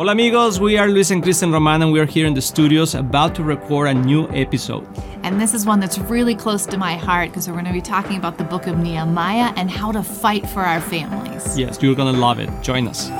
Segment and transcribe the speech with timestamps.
[0.00, 2.94] Hola amigos, we are Luis and Kristen Roman and we are here in the studios
[2.94, 4.88] about to record a new episode.
[5.22, 7.82] And this is one that's really close to my heart because we're going to be
[7.82, 11.58] talking about the book of Nehemiah and how to fight for our families.
[11.58, 12.48] Yes, you're gonna love it.
[12.62, 13.10] Join us.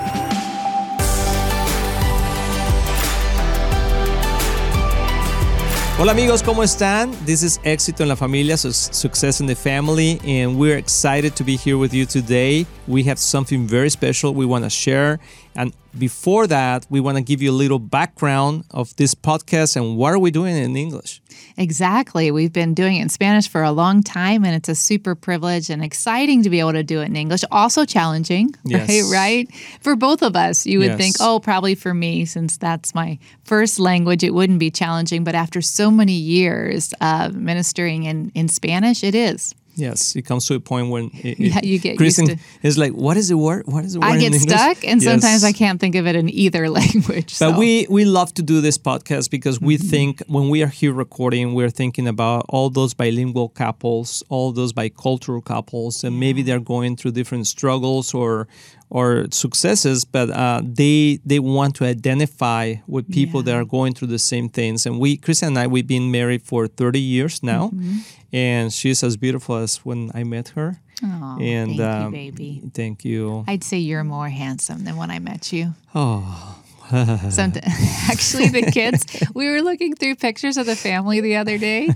[6.00, 7.12] Hola amigos, ¿cómo están?
[7.26, 11.44] This is Éxito en la Familia, so Success in the Family, and we're excited to
[11.44, 12.64] be here with you today.
[12.88, 15.20] We have something very special we want to share.
[15.56, 19.96] And before that, we want to give you a little background of this podcast and
[19.96, 21.20] what are we doing in English.
[21.56, 22.30] Exactly.
[22.30, 25.68] We've been doing it in Spanish for a long time, and it's a super privilege
[25.68, 27.42] and exciting to be able to do it in English.
[27.50, 28.88] Also challenging, Yes.
[28.88, 29.48] right?
[29.50, 29.54] Right?
[29.80, 33.78] For both of us, you would think, oh, probably for me, since that's my first
[33.80, 35.24] language, it wouldn't be challenging.
[35.24, 39.54] But after so many years of ministering in, in Spanish, it is.
[39.80, 42.92] Yes, it comes to a point when it, Yeah, you get Kristen used is like,
[42.92, 43.62] what is the word?
[43.66, 46.28] What is the word I get stuck, and sometimes I can't think of it in
[46.28, 47.38] either language.
[47.38, 47.58] But so.
[47.58, 49.88] we we love to do this podcast because we Mm-hmm.
[49.88, 54.72] think when we are here recording, we're thinking about all those bilingual couples, all those
[54.72, 58.46] bicultural couples, and maybe they're going through different struggles or
[58.90, 64.08] or successes, but uh, they they want to identify with people that are going through
[64.08, 64.86] the same things.
[64.86, 67.98] And we, Kristen and I, we've been married for thirty years now, Mm-hmm.
[68.32, 70.80] and she's as beautiful as when I met her.
[71.02, 72.62] Aw, and thank you, um, baby.
[72.74, 73.44] Thank you.
[73.48, 75.74] I'd say you're more handsome than when I met you.
[75.94, 76.56] Oh.
[76.92, 81.88] Actually, the kids, we were looking through pictures of the family the other day,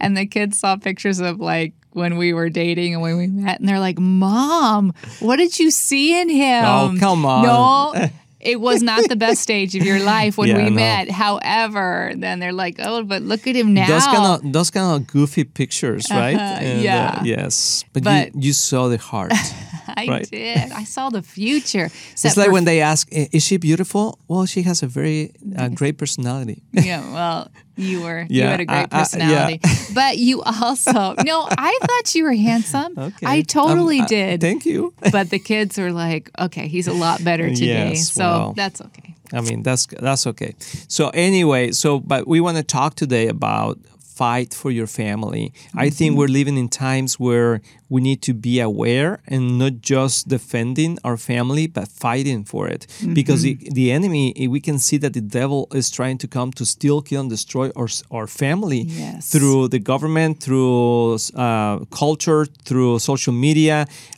[0.00, 3.60] and the kids saw pictures of like when we were dating and when we met,
[3.60, 6.64] and they're like, Mom, what did you see in him?
[6.64, 7.42] Oh, come on.
[7.44, 8.08] No.
[8.40, 10.76] It was not the best stage of your life when Yeah, we no.
[10.76, 11.10] met.
[11.10, 14.96] However, then they're like, "Oh, but look at him now." those kind of those kind
[14.96, 16.34] of goofy pictures, right?
[16.36, 17.22] Uh-huh, And, uh, yeah.
[17.22, 19.32] yes, but, But- you, you saw the heart.
[19.88, 20.30] I right.
[20.30, 20.72] did.
[20.72, 21.90] I saw the future.
[22.14, 25.98] it's like when they ask, "Is she beautiful?" Well, she has a very uh, great
[25.98, 26.62] personality.
[26.72, 28.98] yeah, well, you were you had a great I- I- yeah.
[28.98, 29.60] personality,
[29.94, 31.46] but you also no.
[31.50, 32.94] I thought you were handsome.
[32.98, 34.40] Okay, I Um, totally uh, did.
[34.40, 34.92] Thank you.
[35.12, 38.52] but the kids were like, "Okay, he's a lot better today." Yes, so well.
[38.54, 39.14] that's okay.
[39.32, 40.54] I mean, that's that's okay.
[40.88, 43.78] So anyway, so but we want to talk today about
[44.20, 45.44] fight for your family.
[45.84, 47.52] I think we're living in times where
[47.92, 52.82] we need to be aware and not just defending our family, but fighting for it.
[53.18, 56.50] Because the, the enemy, eh, we can see that the devil is trying to come
[56.52, 59.30] to steal, kill, and destroy our, our family Yes.
[59.32, 61.14] through the government, through
[61.44, 63.76] uh, culture, through social media.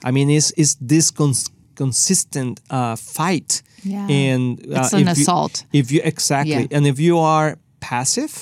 [0.09, 1.51] I mean, it's, it's this cons-
[1.83, 3.63] consistent uh, fight.
[3.85, 4.07] Yeah.
[4.25, 5.55] And uh, It's an if you- assault.
[5.73, 6.61] if you exactly, Yeah.
[6.67, 6.77] Mm-hmm.
[6.77, 7.49] and if you are
[7.81, 8.35] passive,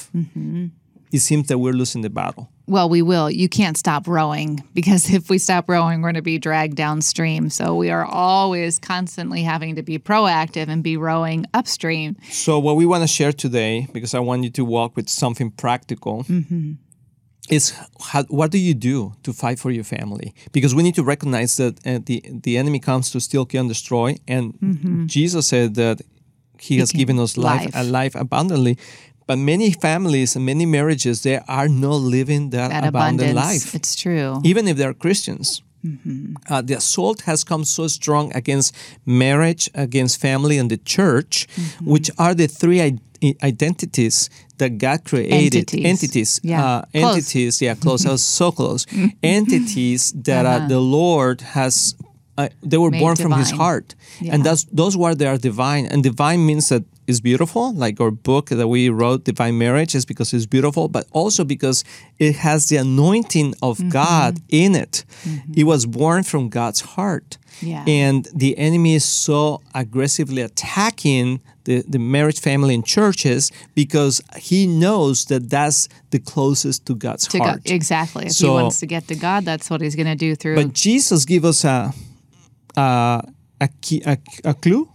[1.13, 2.51] it seems that we're losing the battle.
[2.67, 3.29] Well, we will.
[3.31, 7.51] You can't stop rowing because if we stop rowing, we're going to be dragged downstream.
[7.51, 12.17] So we are always constantly having to be proactive and be rowing upstream.
[12.31, 15.51] So, what we want to share today, because I want you to walk with something
[15.51, 16.25] practical,
[17.51, 20.35] is how, what do you do to fight for your family?
[20.53, 23.69] Because we need to recognize that uh, the the enemy comes to steal, kill, and
[23.69, 26.01] destroy, and Jesus said that
[26.61, 27.75] He has given us life, life.
[27.75, 28.77] and life abundantly.
[29.31, 33.37] But many families and many marriages, they are not living that, That abundant abundance.
[33.65, 33.75] life.
[33.79, 34.41] It's true.
[34.51, 35.49] even if they're Christians.
[36.53, 38.69] Uh, the assault has come so strong against
[39.07, 41.47] marriage, against family, and the church,
[41.95, 44.17] which are the three I- identities
[44.59, 45.55] that God created.
[45.55, 45.85] Entities.
[45.93, 46.31] Entities.
[46.43, 46.65] Yeah.
[46.65, 47.15] Uh, Close.
[47.17, 47.63] entities.
[47.63, 48.01] Yeah, close.
[48.09, 48.83] I was so close.
[49.23, 51.95] entities that uh, the Lord has.
[52.37, 54.33] Uh, they were Made born from His heart, Yeah.
[54.35, 55.85] and that's those were they are divine.
[55.93, 57.75] And divine means that it's beautiful.
[57.75, 61.85] Like our book that we wrote, Divine Marriage, is because it's beautiful, but also because
[62.19, 63.89] it has the anointing of Mm-hmm.
[63.91, 65.05] God in it.
[65.55, 67.37] It was born from God's heart.
[67.63, 67.85] Yeah.
[67.87, 74.67] And the enemy is so aggressively attacking the, the marriage family and churches because he
[74.67, 77.65] knows that that's the closest to God's To heart.
[77.65, 78.27] God, exactly.
[78.27, 80.57] If So- he wants to get to God, that's what he's going to do through.
[80.57, 81.93] But Jesus give us a
[82.77, 83.23] a
[83.61, 84.89] a, key, a, a clue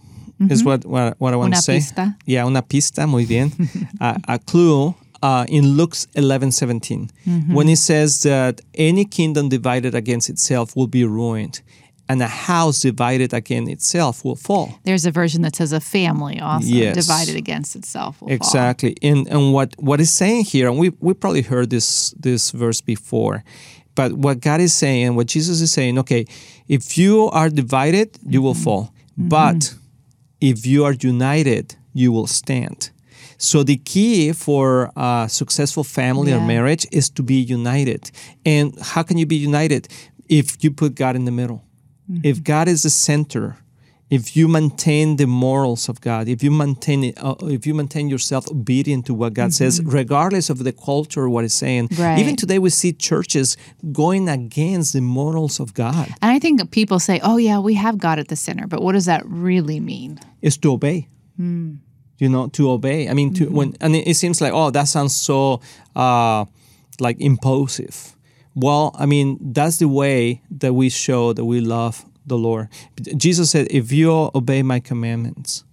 [0.50, 1.78] is what, what what I want to say.
[1.78, 2.16] pista.
[2.26, 3.52] Yeah, una pista, muy bien.
[4.00, 7.10] a, a clue uh, in Luke 11, 17,
[7.52, 11.62] when it says that any kingdom divided against itself will be ruined,
[12.08, 14.78] and a house divided against itself will fall.
[14.84, 16.94] There's a version that says a family also Yes.
[16.94, 18.36] divided against itself will fall.
[18.36, 18.94] Exactly.
[19.02, 22.82] And and what what is saying here, and we we probably heard this this verse
[22.82, 23.42] before,
[23.94, 26.26] but what God is saying, what Jesus is saying, okay,
[26.68, 28.92] if you are divided, you will fall.
[29.16, 29.74] But
[30.40, 32.90] if you are united, you will stand.
[33.38, 38.10] So the key for a successful family or marriage is to be united.
[38.44, 39.88] And how can you be united?
[40.28, 41.62] If you put God in the middle.
[42.10, 42.20] Mm-hmm.
[42.24, 43.56] If God is the center
[44.08, 48.08] if you maintain the morals of God, if you maintain it, uh, if you maintain
[48.08, 51.88] yourself obedient to what God says, regardless of the culture or what it's saying.
[51.98, 52.18] Right.
[52.18, 53.56] Even today, we see churches
[53.92, 56.08] going against the morals of God.
[56.22, 58.66] And I think people say, oh, yeah, we have God at the center.
[58.66, 60.20] But what does that really mean?
[60.40, 61.08] Is to obey.
[62.18, 63.08] You know, to obey.
[63.08, 65.60] I mean, to when and it, it seems like oh, that sounds so
[65.94, 66.46] uh,
[66.98, 68.16] like impulsive.
[68.54, 72.68] Well, I mean, that's the way that we show that we love the Lord.
[73.16, 75.64] Jesus said, "If you obey my commandments."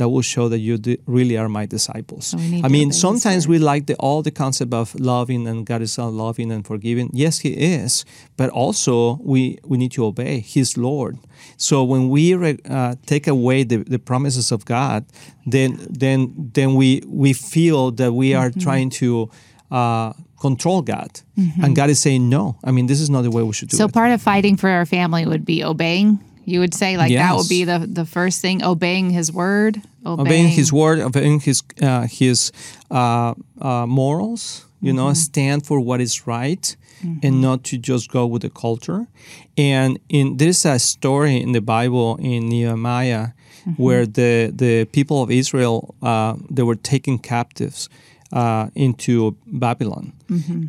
[0.00, 2.32] That will show that you di- really are my disciples.
[2.64, 6.12] I mean, sometimes we like the, all the concept of loving and God is all
[6.12, 7.10] loving and forgiving.
[7.12, 8.04] Yes, He is,
[8.36, 10.38] but also we we need to obey.
[10.38, 11.18] He's Lord.
[11.56, 15.04] So when we re, uh, take away the, the promises of God,
[15.50, 18.60] then then then we we feel that we are Mm-hmm.
[18.60, 19.28] trying to
[19.72, 22.58] uh, control God, and God is saying no.
[22.64, 23.88] I mean, this is not the way we should do So it.
[23.88, 26.20] So part of fighting for our family would be obeying.
[26.44, 30.26] You would say like that would be the the first thing, obeying His word, obeying,
[30.26, 32.52] obeying his word, obeying his uh, his
[32.90, 34.64] uh, uh, morals.
[34.80, 36.76] You know, stand for what is right,
[37.24, 39.08] and not to just go with the culture.
[39.56, 43.30] And in there's a story in the Bible in Nehemiah
[43.76, 47.88] where the the people of Israel uh, they were taken captives
[48.32, 50.12] uh, into Babylon,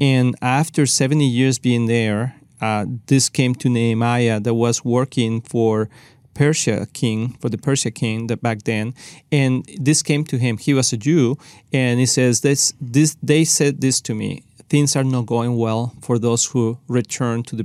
[0.02, 5.90] and after seventy years being there, uh, this came to Nehemiah that was working for
[6.34, 8.94] Persia king, for the Persia king that back then,
[9.32, 10.58] and this came to him.
[10.58, 11.38] He was a Jew,
[11.74, 14.44] and he says, "This, this, they said this to me.
[14.70, 17.64] Things are not going well for those who return to the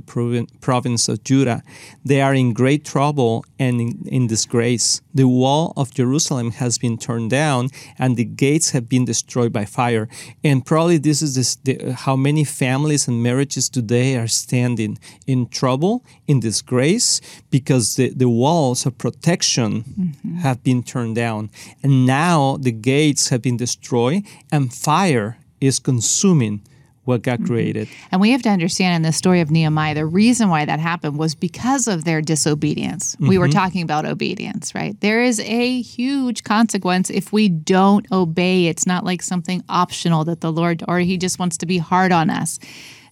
[0.59, 1.61] province of Judah.
[2.03, 5.01] They are in great trouble and in, in disgrace.
[5.13, 7.69] The wall of Jerusalem has been torn down,
[7.99, 10.09] and the gates have been destroyed by fire.
[10.43, 14.97] And probably this is this, the, how many families and marriages today are standing
[15.27, 17.21] in trouble, in disgrace,
[17.51, 20.35] because the, the walls of protection mm-hmm.
[20.37, 21.51] have been turned down.
[21.83, 26.61] And now the gates have been destroyed, and fire is consuming
[27.05, 27.87] what got created.
[28.11, 31.17] And we have to understand in the story of Nehemiah, the reason why that happened
[31.17, 33.15] was because of their disobedience.
[33.19, 33.39] We Mm-hmm.
[33.39, 34.99] were talking about obedience, right?
[35.01, 38.65] There is a huge consequence if we don't obey.
[38.67, 42.11] It's not like something optional that the Lord, or He just wants to be hard
[42.11, 42.59] on us.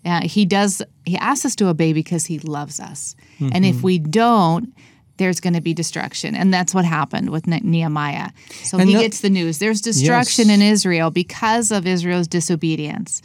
[0.05, 3.15] Uh, he does, He asks us to obey because He loves us.
[3.39, 3.63] And Mm-hmm.
[3.77, 4.73] if we don't,
[5.17, 6.35] there's going to be destruction.
[6.35, 8.29] And that's what happened with Ne- Nehemiah.
[8.63, 9.59] So And he gets the news.
[9.59, 10.55] There's destruction Yes.
[10.55, 13.21] in Israel because of Israel's disobedience.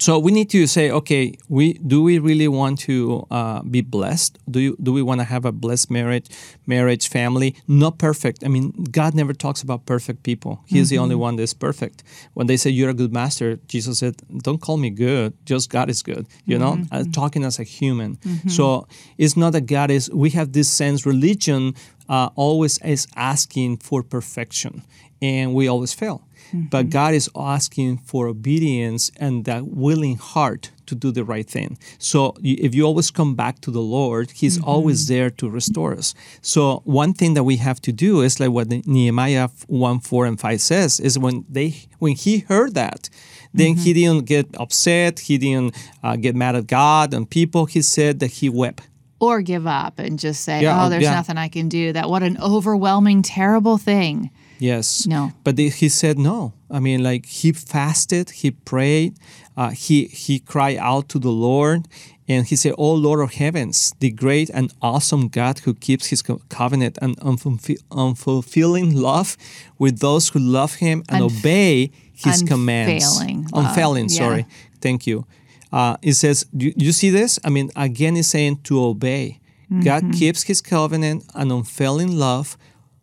[0.00, 4.38] So we need to say, okay, we do we really want to uh, be blessed?
[4.50, 6.26] Do you do we want to have a blessed marriage,
[6.66, 7.54] marriage, family?
[7.66, 8.44] Not perfect.
[8.44, 10.60] I mean, God never talks about perfect people.
[10.66, 12.02] He's the only one that's perfect.
[12.34, 15.32] When they say you're a good master, Jesus said, "Don't call me good.
[15.44, 18.18] Just God is good." You know, uh, talking as a human.
[18.48, 18.86] So
[19.16, 20.10] it's not that God is.
[20.10, 21.74] We have this sense religion
[22.08, 24.82] uh, always is asking for perfection,
[25.20, 26.22] and we always fail.
[26.52, 31.76] But God is asking for obedience and that willing heart to do the right thing.
[31.98, 36.14] So if you always come back to the Lord, He's always there to restore us.
[36.40, 40.40] So one thing that we have to do is like what Nehemiah 1, 4, and
[40.40, 43.10] 5 says is when they when he heard that,
[43.52, 47.66] then he didn't get upset, he didn't uh, get mad at God and people.
[47.66, 48.82] He said that he wept.
[49.20, 51.14] or give up and just say, Yeah, "Oh, there's yeah.
[51.14, 54.30] nothing I can do." That what an overwhelming, terrible thing.
[54.58, 55.06] Yes.
[55.06, 55.32] No.
[55.44, 56.52] But he said no.
[56.70, 59.14] I mean, like he fasted, he prayed,
[59.56, 61.86] uh, he he cried out to the Lord,
[62.28, 66.22] and he said, "Oh Lord of heavens, the great and awesome God who keeps His
[66.48, 69.36] covenant and unfulfill- unfulfilling love
[69.78, 74.08] with those who love Him and Unf- obey His commands." unfailing Unfailing.
[74.08, 74.18] yeah.
[74.18, 74.46] Sorry.
[74.80, 75.24] Thank you.
[75.72, 77.38] Uh, it says, you, you see this?
[77.44, 79.38] I mean, again, it's saying to obey.
[79.84, 80.10] God Mm-hmm.
[80.12, 82.56] keeps His covenant and unfailing love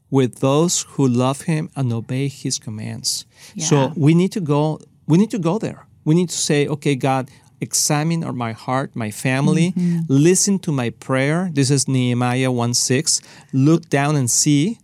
[0.09, 3.25] with those who love him and obey his commands.
[3.55, 3.65] Yeah.
[3.65, 5.85] So we need to go we need to go there.
[6.03, 7.29] We need to say, okay, God,
[7.61, 9.99] examine our- my heart, my family, Mm-hmm.
[10.07, 11.49] listen to my prayer.
[11.53, 13.21] This is Nehemiah 1 6.
[13.53, 14.77] Look down and see,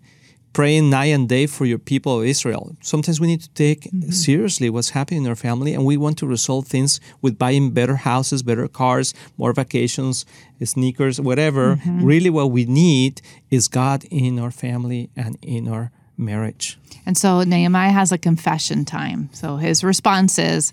[0.53, 2.75] praying night and day for your people of Israel.
[2.81, 4.11] Sometimes we need to take Mm-hmm.
[4.11, 7.95] seriously what's happening in our family and we want to resolve things with buying better
[7.95, 10.25] houses, better cars, more vacations,
[10.63, 11.75] sneakers, whatever.
[11.75, 12.05] Mm-hmm.
[12.05, 16.77] Really, what we need is God in our family and in our marriage.
[17.05, 19.29] And so Nehemiah has a confession time.
[19.33, 20.71] So his response is,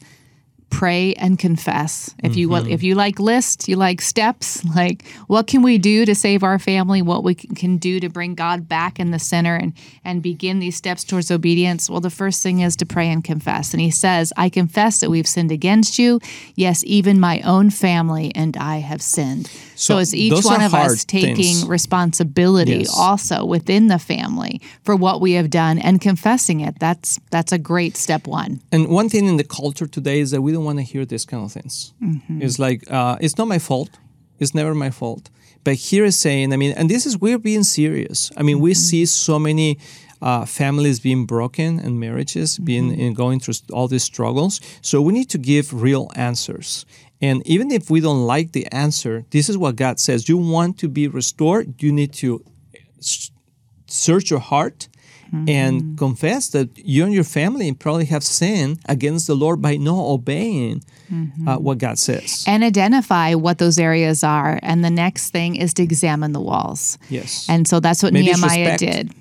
[0.71, 2.15] pray and confess.
[2.23, 2.71] If you Mm-hmm.
[2.71, 6.59] if you like lists, you like steps, like what can we do to save our
[6.59, 9.73] family, what we can- can do to bring God back in the center and
[10.05, 11.91] and begin these steps towards obedience.
[11.91, 13.73] Well, the first thing is to pray and confess.
[13.73, 16.21] And he says, "I confess that we've sinned against you.
[16.55, 20.75] Yes, even my own family and I have sinned." So, So it's each one of
[20.75, 21.65] us taking things.
[21.65, 22.91] responsibility Yes.
[22.99, 26.75] also within the family for what we have done and confessing it.
[26.81, 28.61] That's that's a great step one.
[28.73, 31.25] And one thing in the culture today is that we don't want to hear these
[31.27, 31.93] kind of things.
[32.41, 33.91] It's like uh, it's not my fault.
[34.41, 35.31] It's never my fault.
[35.65, 38.31] But here is saying, I mean, and this is we're being serious.
[38.37, 39.79] I mean, we see so many
[40.23, 44.61] uh, families being broken and marriages being and going through all these struggles.
[44.83, 46.85] So we need to give real answers.
[47.21, 50.29] And even if we don't like the answer, this is what God says.
[50.29, 52.45] You want to be restored, you need to
[53.87, 54.89] search your heart
[55.47, 59.99] and confess that you and your family probably have sinned against the Lord by not
[59.99, 60.83] obeying
[61.47, 62.45] uh, what God says.
[62.47, 64.59] And identify what those areas are.
[64.63, 66.97] And the next thing is to examine the walls.
[67.11, 67.47] yes.
[67.47, 69.13] And so that's what Maybe Nehemiah did.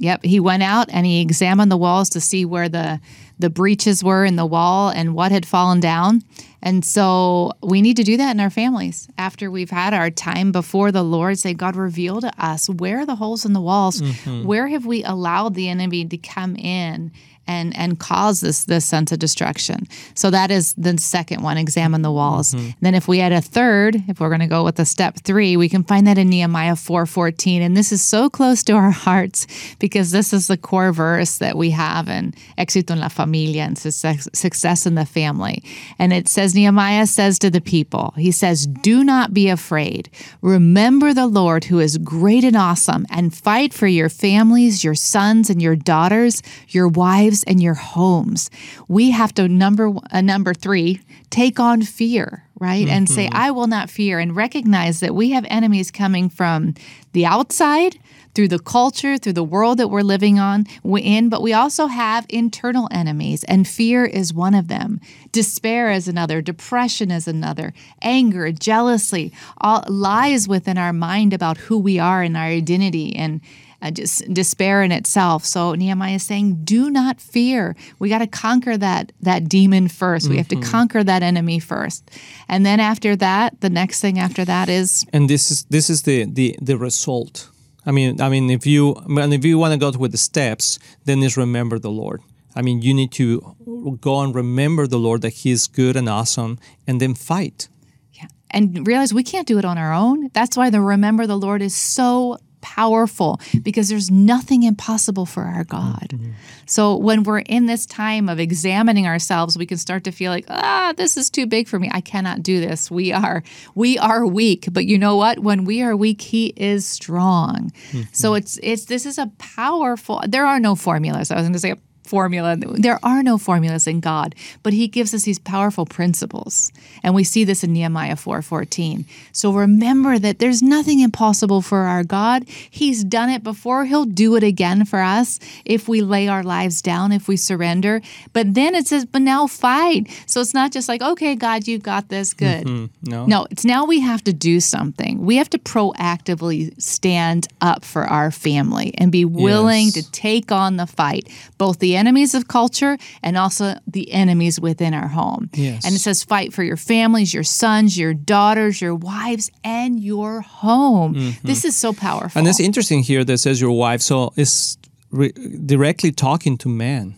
[0.00, 3.00] Yep, he went out and he examined the walls to see where the
[3.38, 6.22] the breaches were in the wall and what had fallen down.
[6.60, 10.50] And so we need to do that in our families after we've had our time
[10.50, 11.38] before the Lord.
[11.38, 14.00] Say, God, reveal to us where are the holes in the walls?
[14.00, 14.44] Mm-hmm.
[14.44, 17.12] Where have we allowed the enemy to come in
[17.48, 19.88] and and cause this this sense of destruction?
[20.14, 21.56] So that is the second one.
[21.56, 22.54] Examine the walls.
[22.54, 22.70] Mm-hmm.
[22.82, 25.56] Then, if we had a third, if we're going to go with the step three,
[25.56, 28.90] we can find that in Nehemiah four fourteen, and this is so close to our
[28.90, 29.46] hearts
[29.78, 33.78] because this is the core verse that we have in Éxito en la Familia and
[33.78, 35.62] success, success in the family.
[35.98, 40.10] And it says Nehemiah says to the people, he says, "Do not be afraid.
[40.42, 45.50] Remember the Lord who is great and awesome, and fight for your families, your sons
[45.50, 48.50] and your daughters, your wives and your homes."
[48.88, 52.88] We have to number uh, number three take on fear, right?
[52.88, 56.74] And say, I will not fear, and recognize that we have enemies coming from
[57.12, 57.98] the outside,
[58.34, 62.24] through the culture, through the world that we're living on in, but we also have
[62.28, 65.00] internal enemies, and fear is one of them.
[65.32, 71.76] Despair is another, depression is another, anger, jealousy, all lies within our mind about who
[71.78, 73.40] we are and our identity and
[73.80, 75.44] uh, just despair in itself.
[75.44, 77.76] So Nehemiah is saying, "Do not fear.
[77.98, 80.28] We got to conquer that that demon first.
[80.28, 82.10] We have to conquer that enemy first,
[82.48, 86.02] and then after that, the next thing after that is and this is this is
[86.02, 87.50] the the the result.
[87.86, 90.78] I mean, I mean, if you and if you want to go with the steps,
[91.04, 92.20] then is remember the Lord.
[92.56, 93.56] I mean, you need to
[94.00, 97.68] go and remember the Lord that He is good and awesome, and then fight.
[98.12, 98.26] Yeah.
[98.50, 100.30] And realize we can't do it on our own.
[100.32, 105.64] That's why the remember the Lord is so powerful because there's nothing impossible for our
[105.64, 106.18] God.
[106.66, 110.44] So when we're in this time of examining ourselves, we can start to feel like,
[110.48, 111.88] ah, this is too big for me.
[111.92, 112.90] I cannot do this.
[112.90, 113.42] We are
[113.74, 115.38] we are weak, but you know what?
[115.40, 117.72] When we are weak, he is strong.
[118.12, 121.30] So it's it's this is a powerful there are no formulas.
[121.30, 121.74] I was going to say
[122.08, 122.56] formula.
[122.86, 126.72] There are no formulas in God, but he gives us these powerful principles.
[127.02, 129.04] And we see this in Nehemiah 4:14.
[129.32, 132.40] so remember that there's nothing impossible for our God.
[132.80, 133.84] He's done it before.
[133.84, 138.00] He'll do it again for us if we lay our lives down, if we surrender.
[138.32, 141.82] But then it says, "But now fight." So it's not just like, "Okay, God, you've
[141.94, 143.10] got this good." Mm-hmm.
[143.10, 145.12] No, No, it's now we have to do something.
[145.28, 149.94] We have to proactively stand up for our family and be willing Yes.
[149.94, 154.92] to take on the fight, both the enemies of culture and also the enemies within
[154.94, 155.42] our home.
[155.54, 155.84] Yes.
[155.84, 160.40] And it says, fight for your families, your sons, your daughters, your wives, and your
[160.62, 161.12] home.
[161.42, 162.28] This is so powerful.
[162.28, 162.38] Mm-hmm.
[162.38, 164.00] And it's interesting here that says your wife.
[164.00, 164.78] So it's
[165.10, 165.32] re-
[165.66, 167.14] directly talking to men.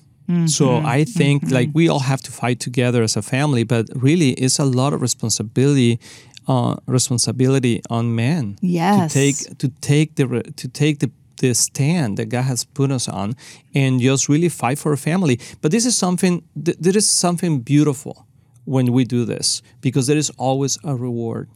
[0.47, 0.99] So Mm-hmm.
[0.99, 4.61] I think like we all have to fight together as a family, but really it's
[4.61, 5.99] a lot of responsibility,
[6.47, 8.57] uh, responsibility on men.
[8.63, 9.13] Yes.
[9.13, 10.27] To take to take the
[10.61, 11.11] to take the
[11.41, 13.35] the stand that God has put us on,
[13.75, 15.41] and just really fight for a family.
[15.61, 16.43] But this is something.
[16.65, 18.27] Th- there is something beautiful
[18.65, 21.49] when we do this because there is always a reward.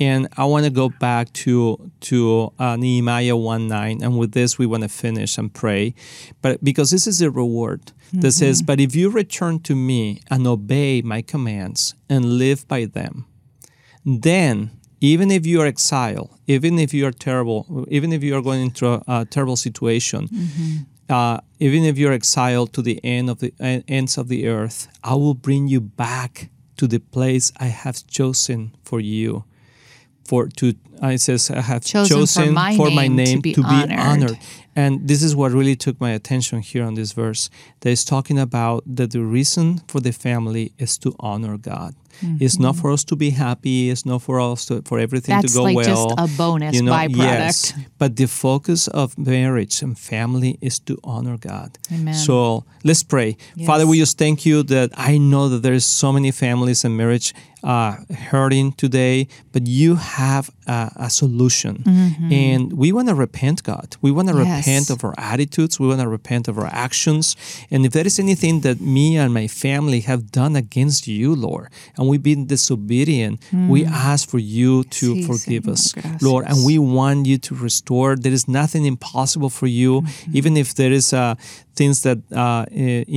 [0.00, 4.58] And I want to go back to to uh, Nehemiah one nine, and with this
[4.58, 5.94] we want to finish and pray,
[6.42, 10.46] but because this is a reward that says, "But if you return to me and
[10.46, 13.26] obey my commands and live by them,
[14.04, 18.42] then." Even if you are exiled, even if you are terrible, even if you are
[18.42, 20.28] going into a, a terrible situation,
[21.08, 24.88] uh, even if you're exiled to the end of the uh, ends of the earth,
[25.04, 29.44] I will bring you back to the place I have chosen for you,
[30.24, 34.38] for to it says, I have Chosen chosen, for my name to be honored." honored.
[34.74, 37.48] And this is what really took my attention here on this verse.
[37.80, 41.94] That is talking about that the reason for the family is to honor God.
[42.40, 43.90] It's not for us to be happy.
[43.90, 45.42] It's not for us to, for everything Mm-hmm.
[45.42, 46.16] That's to go like well.
[46.16, 47.16] just a bonus you byproduct.
[47.16, 51.76] Yes, but the focus of marriage and family is to honor God.
[51.92, 52.14] Amen.
[52.14, 53.36] So let's pray.
[53.66, 57.34] Father, we just thank you that I know that there's so many families and marriage
[57.64, 57.96] uh,
[58.30, 60.50] hurting today, but you have
[60.86, 61.74] a, a solution.
[62.30, 63.88] And we want to repent, God.
[64.02, 64.46] We want to Mm-hmm.
[64.46, 64.66] Yes.
[64.66, 65.80] repent of our attitudes.
[65.80, 67.24] We want to repent of our actions.
[67.70, 71.68] And if there is anything that me and my family have done against you, Lord,
[71.96, 73.40] and we've been disobedient,
[73.74, 75.22] we ask for you to Mm.
[75.22, 76.22] Sí, forgive Señor, us, gracias.
[76.22, 76.44] Lord.
[76.50, 78.16] And we want you to restore.
[78.16, 80.36] There is nothing impossible for you, Mm-hmm.
[80.38, 81.34] even if there is uh,
[81.76, 82.64] things that uh,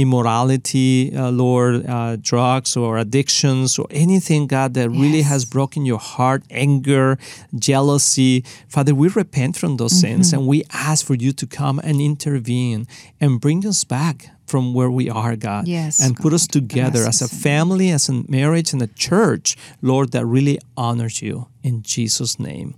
[0.04, 6.00] immorality, uh, Lord, uh, drugs or addictions or anything, God, that really has broken your
[6.00, 7.18] heart, anger,
[7.58, 8.44] jealousy.
[8.68, 10.40] Father, we repent from those sins Mm-hmm.
[10.40, 12.88] and we ask for you to come and intervene
[13.22, 17.22] and bring us back from where we are, God, Yes, and put us together as
[17.22, 22.40] a family, as a marriage, and a church, Lord, that really honors you in Jesus'
[22.40, 22.74] name.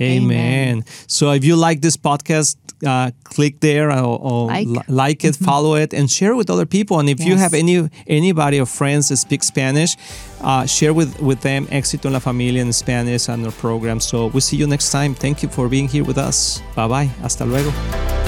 [0.00, 0.22] Amen.
[0.22, 0.84] Amen.
[1.06, 4.66] So if you like this podcast, uh, click there or, or Like.
[4.66, 6.98] li- like it, follow it, and share with other people.
[7.00, 9.96] And if you have any anybody or friends that speak Spanish,
[10.40, 14.00] uh, share with, with them Éxito en la Familia in Spanish and our program.
[14.00, 15.14] So we'll see you next time.
[15.14, 16.60] Thank you for being here with us.
[16.76, 17.10] Bye bye.
[17.22, 18.23] Hasta luego.